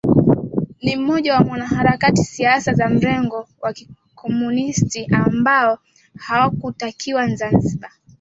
[0.83, 5.77] Ni mmoja wa wanaharakati wa siasa za mrengo wa Kikomunisti ambao
[6.17, 7.91] hawakutakiwa Zanzibar